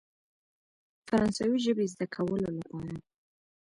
فرانسوي 1.07 1.59
ژبې 1.65 1.85
زده 1.93 2.05
کولو 2.15 2.47
لپاره. 2.57 2.95